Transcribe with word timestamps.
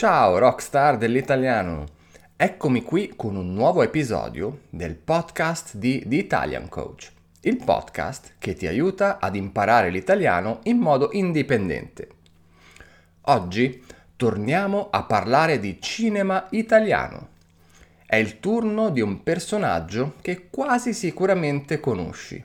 Ciao 0.00 0.38
rockstar 0.38 0.96
dell'italiano! 0.96 1.84
Eccomi 2.34 2.82
qui 2.82 3.12
con 3.14 3.36
un 3.36 3.52
nuovo 3.52 3.82
episodio 3.82 4.60
del 4.70 4.94
podcast 4.94 5.76
di 5.76 6.02
The 6.06 6.14
Italian 6.14 6.70
Coach, 6.70 7.12
il 7.42 7.62
podcast 7.62 8.36
che 8.38 8.54
ti 8.54 8.66
aiuta 8.66 9.18
ad 9.20 9.36
imparare 9.36 9.90
l'italiano 9.90 10.60
in 10.62 10.78
modo 10.78 11.10
indipendente. 11.12 12.08
Oggi 13.24 13.84
torniamo 14.16 14.88
a 14.90 15.02
parlare 15.02 15.58
di 15.58 15.78
cinema 15.82 16.46
italiano. 16.48 17.28
È 18.06 18.16
il 18.16 18.40
turno 18.40 18.88
di 18.88 19.02
un 19.02 19.22
personaggio 19.22 20.14
che 20.22 20.48
quasi 20.48 20.94
sicuramente 20.94 21.78
conosci, 21.78 22.42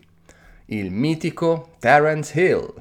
il 0.66 0.92
mitico 0.92 1.70
Terence 1.80 2.38
Hill. 2.38 2.74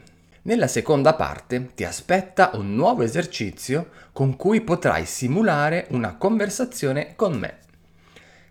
Nella 0.46 0.66
seconda 0.66 1.14
parte 1.14 1.70
ti 1.74 1.84
aspetta 1.84 2.50
un 2.52 2.74
nuovo 2.74 3.02
esercizio 3.02 3.88
con 4.12 4.36
cui 4.36 4.60
potrai 4.60 5.06
simulare 5.06 5.86
una 5.90 6.16
conversazione 6.16 7.14
con 7.16 7.38
me. 7.38 7.60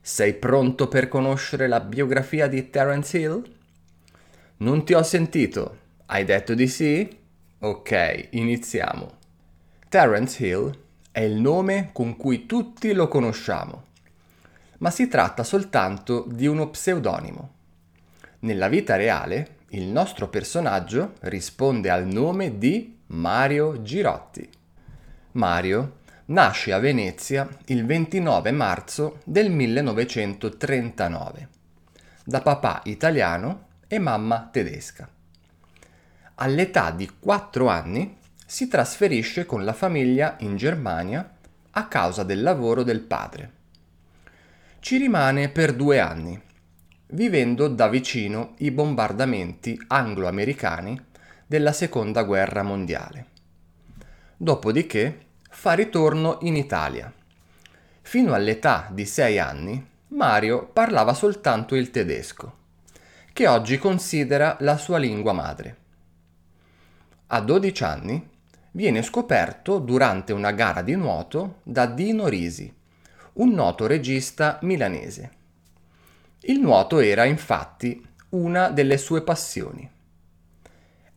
Sei 0.02 0.34
pronto 0.34 0.88
per 0.88 1.08
conoscere 1.08 1.68
la 1.68 1.80
biografia 1.80 2.48
di 2.48 2.72
Terence 2.72 3.16
Hill? 3.20 3.44
Non 4.58 4.84
ti 4.84 4.96
ho 4.96 5.04
sentito. 5.04 5.78
Hai 6.08 6.26
detto 6.26 6.56
di 6.56 6.68
sì? 6.68 7.08
Ok, 7.60 8.30
iniziamo. 8.32 9.12
Terence 9.88 10.44
Hill 10.44 10.76
è 11.12 11.20
il 11.20 11.40
nome 11.40 11.92
con 11.94 12.18
cui 12.18 12.48
tutti 12.48 12.92
lo 12.94 13.08
conosciamo, 13.08 13.84
ma 14.80 14.90
si 14.90 15.08
tratta 15.08 15.44
soltanto 15.44 16.26
di 16.28 16.48
uno 16.48 16.72
pseudonimo. 16.72 17.54
Nella 18.40 18.68
vita 18.68 18.96
reale 18.96 19.58
il 19.74 19.88
nostro 19.88 20.30
personaggio 20.30 21.14
risponde 21.22 21.90
al 21.90 22.06
nome 22.06 22.60
di 22.60 23.00
Mario 23.08 23.82
Girotti. 23.82 24.48
Mario 25.32 26.02
nasce 26.26 26.74
a 26.74 26.80
Venezia 26.80 27.48
il 27.66 27.84
29 27.86 28.52
marzo 28.52 29.22
del 29.24 29.50
1939 29.50 31.48
da 32.24 32.42
papà 32.42 32.82
italiano 32.86 33.70
e 33.88 33.98
mamma 33.98 34.48
tedesca. 34.52 35.10
All'età 36.36 36.92
di 36.92 37.10
4 37.20 37.68
anni 37.68 38.18
si 38.46 38.68
trasferisce 38.68 39.48
con 39.48 39.66
la 39.66 39.74
famiglia 39.74 40.36
in 40.40 40.56
Germania 40.56 41.28
a 41.72 41.88
causa 41.88 42.22
del 42.22 42.44
lavoro 42.44 42.84
del 42.84 43.02
padre. 43.02 43.52
Ci 44.80 44.98
rimane 44.98 45.50
per 45.50 45.74
due 45.74 46.00
anni 46.00 46.40
vivendo 47.14 47.68
da 47.68 47.88
vicino 47.90 48.54
i 48.58 48.72
bombardamenti 48.72 49.80
anglo-americani 49.88 51.00
della 51.46 51.72
Seconda 51.72 52.24
Guerra 52.24 52.64
Mondiale. 52.64 53.28
Dopodiché 54.36 55.26
fa 55.50 55.74
ritorno 55.74 56.40
in 56.42 56.56
Italia. 56.56 57.14
Fino 58.02 58.34
all'età 58.34 58.90
di 58.92 59.06
sei 59.06 59.38
anni 59.38 59.92
Mario 60.08 60.66
parlava 60.66 61.14
soltanto 61.14 61.76
il 61.76 61.92
tedesco, 61.92 62.58
che 63.32 63.48
oggi 63.48 63.78
considera 63.78 64.58
la 64.62 64.78
sua 64.78 64.98
lingua 64.98 65.34
madre. 65.34 65.78
A 67.28 67.40
12 67.42 67.84
anni 67.84 68.30
viene 68.72 69.04
scoperto 69.04 69.78
durante 69.78 70.34
una 70.34 70.52
gara 70.52 70.82
di 70.82 70.96
nuoto 70.96 71.60
da 71.62 71.86
Dino 71.86 72.28
Risi, 72.28 72.74
un 73.34 73.52
noto 73.52 73.86
regista 73.86 74.58
milanese 74.64 75.42
il 76.46 76.60
nuoto 76.60 77.00
era 77.00 77.24
infatti 77.24 78.06
una 78.30 78.70
delle 78.70 78.98
sue 78.98 79.22
passioni. 79.22 79.90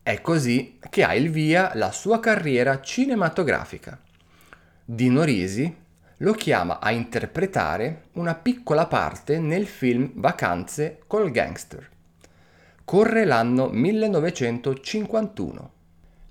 È 0.01 0.21
così 0.21 0.79
che 0.89 1.03
ha 1.03 1.13
il 1.15 1.29
via 1.29 1.71
la 1.73 1.91
sua 1.91 2.21
carriera 2.21 2.79
cinematografica. 2.79 3.99
Dino 4.85 5.23
Risi 5.23 5.75
lo 6.17 6.31
chiama 6.31 6.79
a 6.79 6.91
interpretare 6.91 8.03
una 8.13 8.35
piccola 8.35 8.85
parte 8.85 9.37
nel 9.37 9.67
film 9.67 10.11
Vacanze 10.13 11.01
col 11.07 11.29
gangster. 11.29 11.89
Corre 12.85 13.25
l'anno 13.25 13.67
1951. 13.67 15.71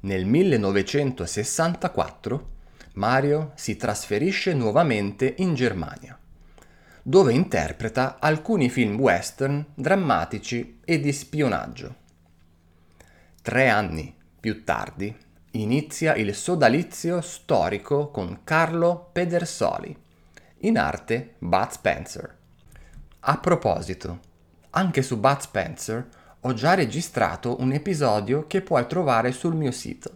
Nel 0.01 0.25
1964 0.25 2.49
Mario 2.95 3.53
si 3.57 3.77
trasferisce 3.77 4.55
nuovamente 4.55 5.35
in 5.37 5.55
Germania 5.55 6.19
dove 7.09 7.33
interpreta 7.33 8.17
alcuni 8.19 8.69
film 8.69 8.99
western 8.99 9.65
drammatici 9.77 10.81
e 10.85 10.99
di 10.99 11.13
spionaggio. 11.13 11.95
Tre 13.43 13.69
anni 13.69 14.13
più 14.41 14.65
tardi 14.65 15.17
inizia 15.53 16.17
il 16.17 16.35
sodalizio 16.35 17.21
storico 17.21 18.11
con 18.11 18.41
Carlo 18.43 19.11
Pedersoli, 19.13 19.97
in 20.63 20.77
arte 20.77 21.35
Bud 21.39 21.71
Spencer. 21.71 22.37
A 23.21 23.39
proposito, 23.39 24.19
anche 24.71 25.03
su 25.03 25.17
Bud 25.17 25.39
Spencer 25.39 26.09
ho 26.41 26.53
già 26.55 26.75
registrato 26.75 27.61
un 27.61 27.71
episodio 27.71 28.49
che 28.49 28.63
puoi 28.63 28.85
trovare 28.89 29.31
sul 29.31 29.55
mio 29.55 29.71
sito. 29.71 30.11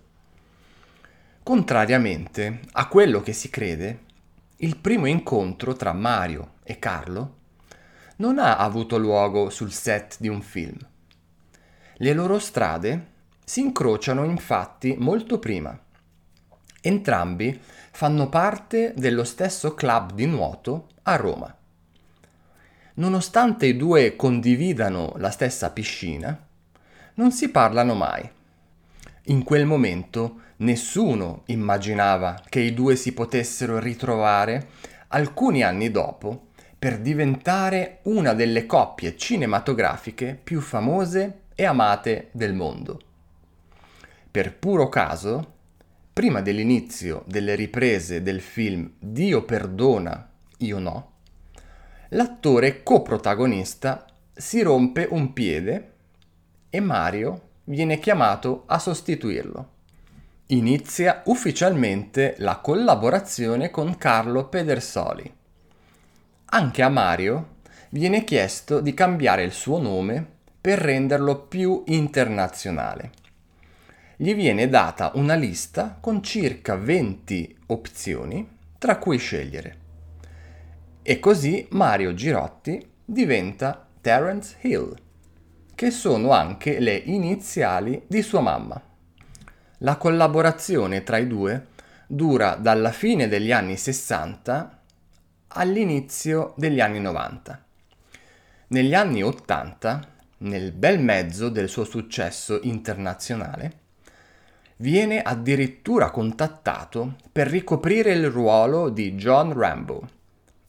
Contrariamente 1.45 2.63
a 2.73 2.89
quello 2.89 3.21
che 3.21 3.33
si 3.33 3.49
crede, 3.49 4.09
il 4.57 4.77
primo 4.77 5.07
incontro 5.07 5.75
tra 5.75 5.93
Mario 5.93 6.59
e 6.71 6.79
Carlo 6.79 7.39
non 8.17 8.39
ha 8.39 8.59
avuto 8.59 8.97
luogo 8.97 9.51
sul 9.51 9.73
set 9.73 10.17
di 10.21 10.29
un 10.29 10.41
film. 10.41 10.79
Le 11.95 12.13
loro 12.13 12.39
strade 12.39 13.07
si 13.45 13.61
incrociano 13.61 14.23
infatti 14.25 14.95
molto 14.97 15.41
prima. 15.41 15.77
Entrambi 16.81 17.61
fanno 17.91 18.29
parte 18.29 18.95
dello 18.97 19.25
stesso 19.25 19.75
club 19.75 20.13
di 20.13 20.27
nuoto 20.27 20.91
a 21.03 21.17
Roma. 21.17 21.53
Nonostante 22.95 23.67
i 23.67 23.77
due 23.77 24.15
condividano 24.15 25.15
la 25.17 25.31
stessa 25.31 25.71
piscina, 25.71 26.39
non 27.15 27.33
si 27.33 27.49
parlano 27.49 27.95
mai. 27.95 28.31
In 29.25 29.43
quel 29.43 29.67
momento 29.67 30.43
nessuno 30.59 31.43
immaginava 31.47 32.41
che 32.49 32.61
i 32.61 32.73
due 32.75 32.95
si 32.95 33.13
potessero 33.13 33.81
ritrovare 33.81 34.69
alcuni 35.09 35.63
anni 35.63 35.91
dopo 35.91 36.50
per 36.81 36.99
diventare 36.99 37.99
una 38.05 38.33
delle 38.33 38.65
coppie 38.65 39.15
cinematografiche 39.15 40.41
più 40.43 40.63
famose 40.63 41.41
e 41.55 41.67
amate 41.67 42.31
del 42.33 42.55
mondo. 42.55 42.99
Per 44.31 44.57
puro 44.57 44.89
caso, 44.89 45.57
prima 46.11 46.41
dell'inizio 46.41 47.23
delle 47.27 47.55
riprese 47.55 48.23
del 48.23 48.41
film 48.41 48.93
Dio 48.99 49.45
perdona, 49.45 50.27
io 50.57 50.79
no, 50.79 51.11
l'attore 52.09 52.83
coprotagonista 52.83 54.07
si 54.33 54.63
rompe 54.63 55.07
un 55.11 55.35
piede 55.35 55.93
e 56.71 56.81
Mario 56.81 57.49
viene 57.65 57.99
chiamato 57.99 58.63
a 58.65 58.79
sostituirlo. 58.79 59.69
Inizia 60.47 61.21
ufficialmente 61.27 62.37
la 62.39 62.57
collaborazione 62.57 63.69
con 63.69 63.99
Carlo 63.99 64.49
Pedersoli. 64.49 65.35
Anche 66.53 66.83
a 66.83 66.89
Mario 66.89 67.59
viene 67.91 68.25
chiesto 68.25 68.81
di 68.81 68.93
cambiare 68.93 69.45
il 69.45 69.53
suo 69.53 69.81
nome 69.81 70.27
per 70.61 70.81
renderlo 70.81 71.43
più 71.43 71.85
internazionale. 71.87 73.13
Gli 74.17 74.35
viene 74.35 74.69
data 74.69 75.13
una 75.15 75.35
lista 75.35 75.97
con 76.01 76.25
circa 76.25 76.75
20 76.75 77.59
opzioni 77.67 78.49
tra 78.79 78.99
cui 78.99 79.19
scegliere. 79.19 79.77
E 81.03 81.21
così 81.21 81.69
Mario 81.71 82.15
Girotti 82.15 82.85
diventa 83.05 83.87
Terence 84.01 84.57
Hill 84.63 84.93
che 85.77 85.93
sono 85.93 86.33
anche 86.33 86.81
le 86.81 86.97
iniziali 86.97 88.03
di 88.09 88.23
sua 88.23 88.41
mamma. 88.41 88.83
La 89.79 89.97
collaborazione 89.97 91.05
tra 91.05 91.17
i 91.17 91.29
due 91.29 91.69
dura 92.09 92.57
dalla 92.57 92.91
fine 92.91 93.29
degli 93.29 93.53
anni 93.53 93.77
60 93.77 94.79
all'inizio 95.53 96.55
degli 96.57 96.81
anni 96.81 97.01
90. 97.01 97.65
Negli 98.69 98.95
anni 98.95 99.23
80, 99.23 100.09
nel 100.39 100.73
bel 100.73 101.01
mezzo 101.01 101.49
del 101.49 101.69
suo 101.69 101.85
successo 101.85 102.61
internazionale, 102.63 103.79
viene 104.77 105.21
addirittura 105.21 106.11
contattato 106.11 107.17
per 107.33 107.49
ricoprire 107.49 108.13
il 108.13 108.31
ruolo 108.31 108.89
di 108.89 109.15
John 109.15 109.53
Rambo, 109.53 110.09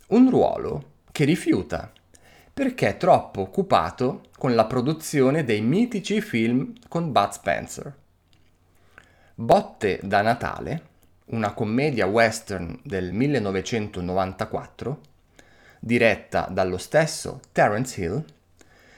un 0.08 0.30
ruolo 0.30 0.94
che 1.12 1.26
rifiuta 1.26 1.92
perché 2.54 2.90
è 2.90 2.98
troppo 2.98 3.42
occupato 3.42 4.24
con 4.38 4.56
la 4.56 4.66
produzione 4.66 5.44
dei 5.44 5.62
mitici 5.62 6.22
film 6.22 6.74
con 6.88 7.12
Bud 7.12 7.30
Spencer. 7.30 7.96
Botte 9.36 10.00
da 10.04 10.22
Natale, 10.22 10.90
una 11.32 11.54
commedia 11.54 12.06
western 12.06 12.80
del 12.84 13.12
1994, 13.12 15.02
diretta 15.80 16.48
dallo 16.50 16.78
stesso 16.78 17.42
Terence 17.52 18.02
Hill, 18.02 18.24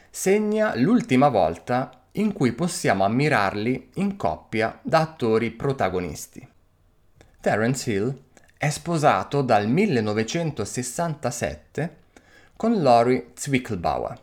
segna 0.09 0.75
l'ultima 0.75 1.29
volta 1.29 2.01
in 2.13 2.33
cui 2.33 2.51
possiamo 2.51 3.05
ammirarli 3.05 3.91
in 3.95 4.15
coppia 4.15 4.77
da 4.81 4.99
attori 4.99 5.49
protagonisti. 5.51 6.47
Terence 7.39 7.91
Hill 7.91 8.15
è 8.57 8.69
sposato 8.69 9.41
dal 9.41 9.67
1967 9.67 11.97
con 12.55 12.79
Lori 12.81 13.31
Zwickelbauer, 13.33 14.19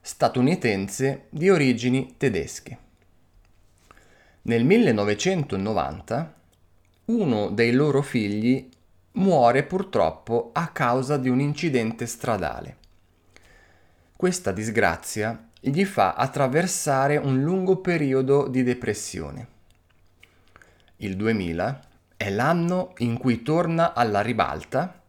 statunitense 0.00 1.26
di 1.28 1.50
origini 1.50 2.14
tedesche. 2.16 2.78
Nel 4.42 4.64
1990 4.64 6.40
uno 7.06 7.48
dei 7.50 7.72
loro 7.72 8.00
figli 8.00 8.68
muore 9.12 9.64
purtroppo 9.64 10.50
a 10.52 10.68
causa 10.68 11.16
di 11.16 11.28
un 11.28 11.40
incidente 11.40 12.06
stradale. 12.06 12.76
Questa 14.16 14.52
disgrazia 14.52 15.48
gli 15.60 15.84
fa 15.84 16.14
attraversare 16.14 17.16
un 17.16 17.42
lungo 17.42 17.78
periodo 17.78 18.46
di 18.46 18.62
depressione. 18.62 19.48
Il 20.96 21.16
2000 21.16 21.80
è 22.16 22.30
l'anno 22.30 22.92
in 22.98 23.18
cui 23.18 23.42
torna 23.42 23.94
alla 23.94 24.20
ribalta 24.20 25.00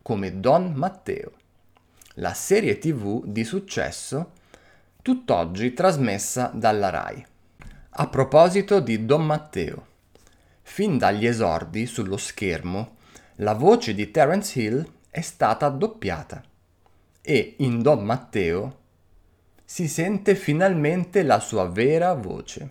come 0.00 0.40
Don 0.40 0.72
Matteo, 0.72 1.32
la 2.14 2.32
serie 2.32 2.78
tv 2.78 3.24
di 3.26 3.44
successo 3.44 4.32
tutt'oggi 5.02 5.74
trasmessa 5.74 6.50
dalla 6.54 6.88
RAI. 6.88 7.26
A 7.90 8.06
proposito 8.08 8.80
di 8.80 9.04
Don 9.04 9.26
Matteo, 9.26 9.86
fin 10.72 10.96
dagli 10.96 11.26
esordi 11.26 11.84
sullo 11.84 12.16
schermo, 12.16 12.96
la 13.36 13.52
voce 13.52 13.92
di 13.92 14.10
Terence 14.10 14.58
Hill 14.58 14.90
è 15.10 15.20
stata 15.20 15.68
doppiata 15.68 16.42
e 17.20 17.56
in 17.58 17.82
Don 17.82 18.02
Matteo 18.02 18.78
si 19.66 19.86
sente 19.86 20.34
finalmente 20.34 21.24
la 21.24 21.40
sua 21.40 21.68
vera 21.68 22.14
voce. 22.14 22.70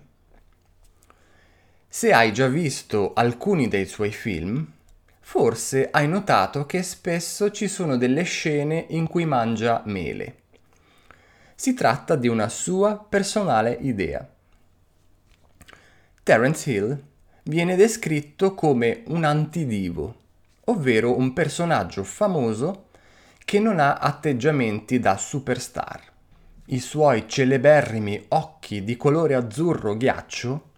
Se 1.88 2.12
hai 2.12 2.34
già 2.34 2.48
visto 2.48 3.14
alcuni 3.14 3.68
dei 3.68 3.86
suoi 3.86 4.12
film, 4.12 4.68
forse 5.20 5.90
hai 5.92 6.08
notato 6.08 6.66
che 6.66 6.82
spesso 6.82 7.52
ci 7.52 7.68
sono 7.68 7.98
delle 7.98 8.24
scene 8.24 8.84
in 8.90 9.08
cui 9.08 9.26
mangia 9.26 9.84
mele. 9.86 10.38
Si 11.54 11.76
tratta 11.76 12.16
di 12.16 12.28
una 12.28 12.50
sua 12.50 12.98
personale 12.98 13.78
idea. 13.80 14.28
Terence 16.24 16.72
Hill 16.72 17.10
viene 17.44 17.76
descritto 17.76 18.54
come 18.54 19.04
un 19.08 19.24
antidivo, 19.24 20.16
ovvero 20.66 21.18
un 21.18 21.34
personaggio 21.34 22.04
famoso 22.04 22.90
che 23.44 23.60
non 23.60 23.80
ha 23.80 23.96
atteggiamenti 23.96 25.00
da 25.00 25.18
superstar. 25.18 26.02
I 26.66 26.80
suoi 26.80 27.28
celeberrimi 27.28 28.26
occhi 28.30 28.84
di 28.84 28.96
colore 28.96 29.34
azzurro 29.34 29.98
ghiaccio 29.98 30.70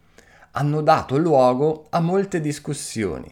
hanno 0.52 0.82
dato 0.82 1.18
luogo 1.18 1.88
a 1.90 2.00
molte 2.00 2.40
discussioni. 2.40 3.30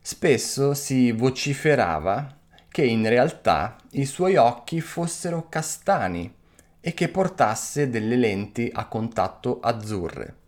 Spesso 0.00 0.74
si 0.74 1.12
vociferava 1.12 2.34
che 2.68 2.84
in 2.84 3.08
realtà 3.08 3.76
i 3.92 4.04
suoi 4.04 4.36
occhi 4.36 4.80
fossero 4.80 5.48
castani 5.48 6.34
e 6.80 6.92
che 6.92 7.08
portasse 7.08 7.88
delle 7.88 8.16
lenti 8.16 8.70
a 8.72 8.86
contatto 8.86 9.60
azzurre 9.60 10.44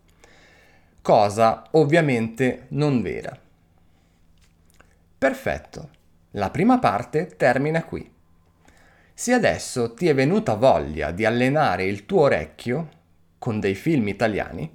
cosa 1.09 1.63
ovviamente 1.71 2.67
non 2.67 3.01
vera. 3.01 3.35
Perfetto, 5.17 5.89
la 6.33 6.51
prima 6.51 6.77
parte 6.77 7.33
termina 7.35 7.83
qui. 7.83 8.07
Se 9.11 9.33
adesso 9.33 9.95
ti 9.95 10.07
è 10.07 10.13
venuta 10.13 10.53
voglia 10.53 11.09
di 11.09 11.25
allenare 11.25 11.85
il 11.85 12.05
tuo 12.05 12.21
orecchio 12.21 12.89
con 13.39 13.59
dei 13.59 13.73
film 13.73 14.07
italiani, 14.07 14.71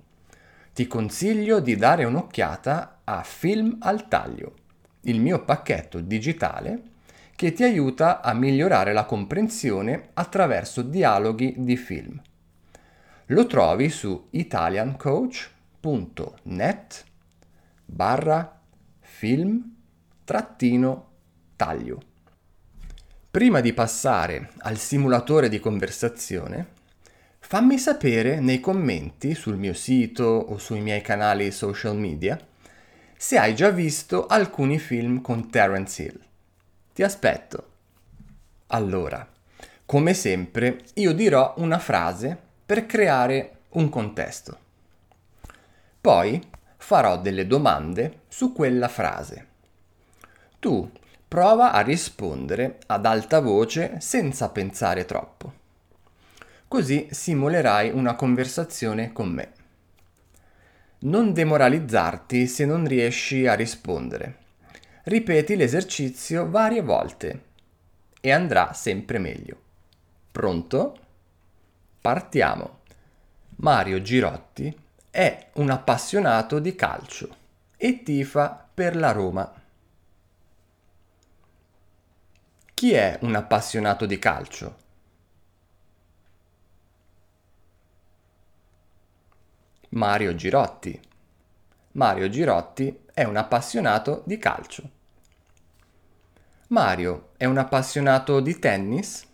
ti 0.72 0.88
consiglio 0.88 1.60
di 1.60 1.76
dare 1.76 2.02
un'occhiata 2.02 3.02
a 3.04 3.22
Film 3.22 3.76
al 3.78 4.08
taglio, 4.08 4.54
il 5.02 5.20
mio 5.20 5.44
pacchetto 5.44 6.00
digitale 6.00 6.82
che 7.36 7.52
ti 7.52 7.62
aiuta 7.62 8.22
a 8.22 8.34
migliorare 8.34 8.92
la 8.92 9.04
comprensione 9.04 10.08
attraverso 10.14 10.82
dialoghi 10.82 11.54
di 11.58 11.76
film. 11.76 12.20
Lo 13.26 13.46
trovi 13.46 13.88
su 13.88 14.26
italiancoach.com 14.30 15.52
www.net 15.84 17.04
barra 17.84 18.60
film 19.00 19.74
trattino 20.24 21.10
taglio. 21.56 22.00
Prima 23.30 23.60
di 23.60 23.74
passare 23.74 24.52
al 24.58 24.78
simulatore 24.78 25.50
di 25.50 25.60
conversazione, 25.60 26.68
fammi 27.40 27.76
sapere 27.78 28.40
nei 28.40 28.60
commenti 28.60 29.34
sul 29.34 29.58
mio 29.58 29.74
sito 29.74 30.24
o 30.24 30.56
sui 30.56 30.80
miei 30.80 31.02
canali 31.02 31.50
social 31.50 31.96
media 31.96 32.38
se 33.16 33.38
hai 33.38 33.54
già 33.54 33.70
visto 33.70 34.26
alcuni 34.26 34.78
film 34.78 35.20
con 35.20 35.50
Terence 35.50 36.02
Hill. 36.02 36.20
Ti 36.94 37.02
aspetto. 37.02 37.68
Allora, 38.68 39.26
come 39.84 40.14
sempre, 40.14 40.80
io 40.94 41.12
dirò 41.12 41.54
una 41.58 41.78
frase 41.78 42.38
per 42.64 42.86
creare 42.86 43.58
un 43.70 43.88
contesto. 43.88 44.62
Poi 46.04 46.38
farò 46.76 47.18
delle 47.18 47.46
domande 47.46 48.24
su 48.28 48.52
quella 48.52 48.88
frase. 48.88 49.46
Tu 50.58 50.90
prova 51.26 51.72
a 51.72 51.80
rispondere 51.80 52.76
ad 52.88 53.06
alta 53.06 53.40
voce 53.40 54.00
senza 54.00 54.50
pensare 54.50 55.06
troppo. 55.06 55.52
Così 56.68 57.08
simulerai 57.10 57.88
una 57.88 58.16
conversazione 58.16 59.12
con 59.12 59.30
me. 59.30 59.52
Non 60.98 61.32
demoralizzarti 61.32 62.48
se 62.48 62.66
non 62.66 62.86
riesci 62.86 63.46
a 63.46 63.54
rispondere. 63.54 64.40
Ripeti 65.04 65.56
l'esercizio 65.56 66.50
varie 66.50 66.82
volte 66.82 67.44
e 68.20 68.30
andrà 68.30 68.74
sempre 68.74 69.18
meglio. 69.18 69.58
Pronto? 70.30 70.98
Partiamo. 72.02 72.80
Mario 73.56 74.02
Girotti 74.02 74.82
è 75.14 75.50
un 75.54 75.70
appassionato 75.70 76.58
di 76.58 76.74
calcio 76.74 77.36
e 77.76 78.02
tifa 78.02 78.68
per 78.74 78.96
la 78.96 79.12
Roma. 79.12 79.48
Chi 82.74 82.92
è 82.94 83.20
un 83.22 83.36
appassionato 83.36 84.06
di 84.06 84.18
calcio? 84.18 84.76
Mario 89.90 90.34
Girotti. 90.34 91.00
Mario 91.92 92.28
Girotti 92.28 93.04
è 93.14 93.22
un 93.22 93.36
appassionato 93.36 94.24
di 94.26 94.36
calcio. 94.36 94.90
Mario 96.70 97.28
è 97.36 97.44
un 97.44 97.58
appassionato 97.58 98.40
di 98.40 98.58
tennis? 98.58 99.24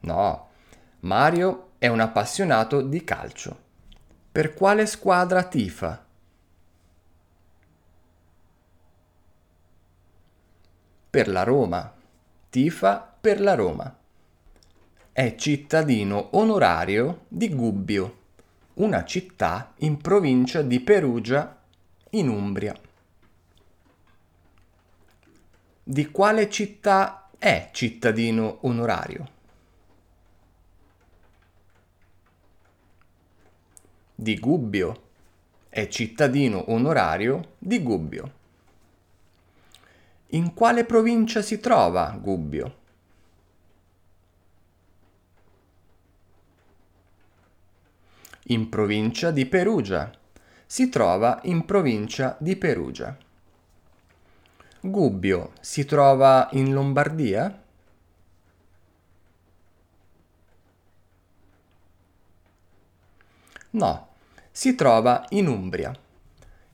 No, 0.00 0.45
Mario 1.06 1.74
è 1.78 1.86
un 1.86 2.00
appassionato 2.00 2.82
di 2.82 3.04
calcio. 3.04 3.64
Per 4.32 4.54
quale 4.54 4.86
squadra 4.86 5.44
tifa? 5.44 6.04
Per 11.08 11.28
la 11.28 11.44
Roma. 11.44 11.94
Tifa 12.50 13.14
per 13.20 13.40
la 13.40 13.54
Roma. 13.54 13.96
È 15.12 15.34
cittadino 15.36 16.30
onorario 16.32 17.26
di 17.28 17.54
Gubbio, 17.54 18.16
una 18.74 19.04
città 19.04 19.74
in 19.78 19.98
provincia 19.98 20.60
di 20.62 20.80
Perugia, 20.80 21.56
in 22.10 22.28
Umbria. 22.28 22.74
Di 25.84 26.10
quale 26.10 26.50
città 26.50 27.30
è 27.38 27.70
cittadino 27.72 28.58
onorario? 28.62 29.34
Di 34.16 34.38
Gubbio. 34.38 35.02
È 35.68 35.86
cittadino 35.88 36.70
onorario 36.70 37.56
di 37.58 37.82
Gubbio. 37.82 38.32
In 40.28 40.54
quale 40.54 40.84
provincia 40.84 41.42
si 41.42 41.60
trova 41.60 42.16
Gubbio? 42.18 42.76
In 48.44 48.68
provincia 48.70 49.30
di 49.30 49.44
Perugia. 49.44 50.10
Si 50.64 50.88
trova 50.88 51.40
in 51.44 51.64
provincia 51.64 52.36
di 52.40 52.56
Perugia. 52.56 53.16
Gubbio 54.80 55.52
si 55.60 55.84
trova 55.84 56.48
in 56.52 56.72
Lombardia? 56.72 57.64
No, 63.76 64.08
si 64.50 64.74
trova 64.74 65.26
in 65.30 65.48
Umbria. 65.48 65.94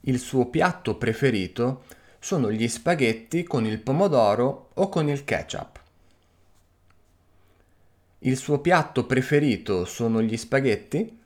Il 0.03 0.21
suo 0.21 0.47
piatto 0.47 0.97
preferito 0.97 1.83
sono 2.21 2.53
gli 2.53 2.69
spaghetti 2.69 3.43
con 3.43 3.67
il 3.67 3.81
pomodoro 3.81 4.71
o 4.75 4.89
con 4.89 5.09
il 5.09 5.25
ketchup. 5.25 5.81
Il 8.21 8.37
suo 8.37 8.61
piatto 8.61 9.05
preferito 9.05 9.85
sono 9.85 10.23
gli 10.23 10.37
spaghetti? 10.37 11.21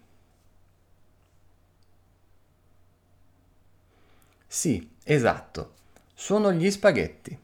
Sì, 4.47 4.91
esatto. 5.05 5.75
Sono 6.15 6.55
gli 6.55 6.71
spaghetti. 6.71 7.39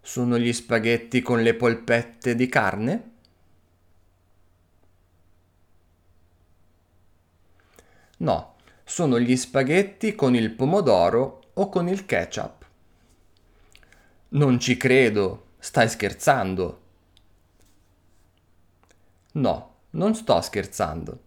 Sono 0.00 0.38
gli 0.38 0.52
spaghetti 0.54 1.20
con 1.20 1.42
le 1.42 1.52
polpette 1.52 2.34
di 2.34 2.48
carne? 2.48 3.11
No, 8.22 8.54
sono 8.84 9.18
gli 9.18 9.36
spaghetti 9.36 10.14
con 10.14 10.36
il 10.36 10.52
pomodoro 10.52 11.50
o 11.54 11.68
con 11.68 11.88
il 11.88 12.06
ketchup. 12.06 12.64
Non 14.28 14.60
ci 14.60 14.76
credo, 14.76 15.46
stai 15.58 15.88
scherzando. 15.88 16.80
No, 19.32 19.74
non 19.90 20.14
sto 20.14 20.40
scherzando. 20.40 21.20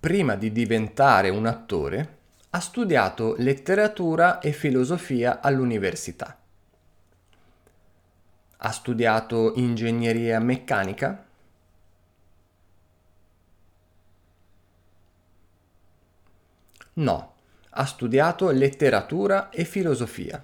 Prima 0.00 0.34
di 0.34 0.50
diventare 0.50 1.28
un 1.28 1.46
attore, 1.46 2.18
ha 2.50 2.60
studiato 2.60 3.36
letteratura 3.38 4.40
e 4.40 4.50
filosofia 4.52 5.40
all'università. 5.40 6.36
Ha 8.56 8.72
studiato 8.72 9.52
ingegneria 9.54 10.40
meccanica? 10.40 11.26
No, 17.00 17.32
ha 17.70 17.86
studiato 17.86 18.50
letteratura 18.50 19.48
e 19.48 19.64
filosofia. 19.64 20.42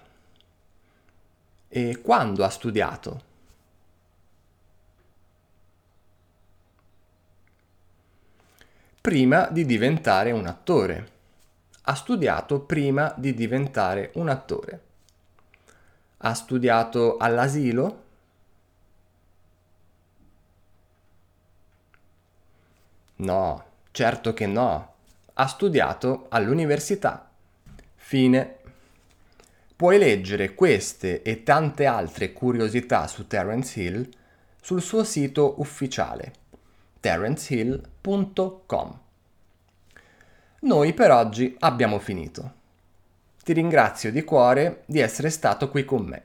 E 1.68 2.00
quando 2.00 2.44
ha 2.44 2.48
studiato? 2.48 3.22
Prima 9.00 9.48
di 9.50 9.64
diventare 9.64 10.30
un 10.32 10.46
attore 10.46 11.14
ha 11.88 11.94
studiato 11.94 12.60
prima 12.60 13.12
di 13.16 13.32
diventare 13.34 14.10
un 14.14 14.28
attore. 14.28 14.80
Ha 16.18 16.34
studiato 16.34 17.16
all'asilo? 17.18 18.02
No, 23.16 23.64
certo 23.92 24.32
che 24.34 24.46
no. 24.46 24.95
Ha 25.38 25.46
studiato 25.46 26.26
all'università. 26.30 27.30
Fine. 27.94 28.56
Puoi 29.76 29.98
leggere 29.98 30.54
queste 30.54 31.22
e 31.22 31.42
tante 31.42 31.86
altre 31.86 32.32
curiosità 32.32 33.06
su 33.06 33.26
Terence 33.26 33.80
Hill 33.80 34.08
sul 34.60 34.80
suo 34.80 35.04
sito 35.04 35.60
ufficiale 35.60 36.44
terencehill.com. 37.06 38.98
Noi 40.60 40.92
per 40.92 41.10
oggi 41.12 41.54
abbiamo 41.60 41.98
finito. 42.00 42.54
Ti 43.44 43.52
ringrazio 43.52 44.10
di 44.10 44.24
cuore 44.24 44.82
di 44.86 44.98
essere 44.98 45.30
stato 45.30 45.70
qui 45.70 45.84
con 45.84 46.04
me 46.04 46.24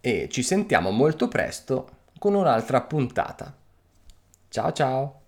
e 0.00 0.28
ci 0.30 0.42
sentiamo 0.42 0.90
molto 0.90 1.26
presto 1.26 1.88
con 2.18 2.34
un'altra 2.34 2.82
puntata. 2.82 3.52
Ciao 4.48 4.72
ciao! 4.72 5.23